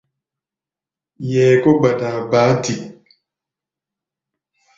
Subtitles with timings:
[1.31, 2.81] Yɛɛ kó gbadaa baá dik.